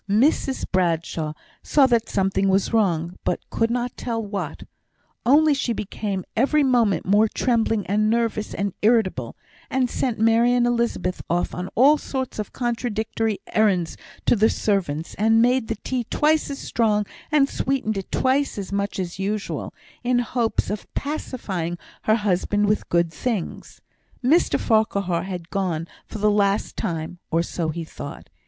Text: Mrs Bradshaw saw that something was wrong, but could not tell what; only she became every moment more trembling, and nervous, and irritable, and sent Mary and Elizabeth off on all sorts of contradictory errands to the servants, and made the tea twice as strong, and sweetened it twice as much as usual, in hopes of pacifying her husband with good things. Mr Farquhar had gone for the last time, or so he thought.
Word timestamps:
Mrs 0.09 0.65
Bradshaw 0.71 1.33
saw 1.61 1.85
that 1.85 2.09
something 2.09 2.49
was 2.49 2.73
wrong, 2.73 3.19
but 3.23 3.47
could 3.51 3.69
not 3.69 3.95
tell 3.95 4.19
what; 4.19 4.63
only 5.27 5.53
she 5.53 5.73
became 5.73 6.25
every 6.35 6.63
moment 6.63 7.05
more 7.05 7.27
trembling, 7.27 7.85
and 7.85 8.09
nervous, 8.09 8.55
and 8.55 8.73
irritable, 8.81 9.35
and 9.69 9.91
sent 9.91 10.17
Mary 10.17 10.53
and 10.55 10.65
Elizabeth 10.65 11.21
off 11.29 11.53
on 11.53 11.69
all 11.75 11.99
sorts 11.99 12.39
of 12.39 12.51
contradictory 12.51 13.37
errands 13.53 13.95
to 14.25 14.35
the 14.35 14.49
servants, 14.49 15.13
and 15.19 15.39
made 15.39 15.67
the 15.67 15.75
tea 15.83 16.03
twice 16.09 16.49
as 16.49 16.57
strong, 16.57 17.05
and 17.31 17.47
sweetened 17.47 17.95
it 17.95 18.11
twice 18.11 18.57
as 18.57 18.71
much 18.71 18.97
as 18.97 19.19
usual, 19.19 19.71
in 20.03 20.17
hopes 20.17 20.71
of 20.71 20.91
pacifying 20.95 21.77
her 22.05 22.15
husband 22.15 22.65
with 22.65 22.89
good 22.89 23.13
things. 23.13 23.81
Mr 24.25 24.59
Farquhar 24.59 25.21
had 25.25 25.51
gone 25.51 25.87
for 26.07 26.17
the 26.17 26.31
last 26.31 26.75
time, 26.75 27.19
or 27.29 27.43
so 27.43 27.69
he 27.69 27.83
thought. 27.83 28.29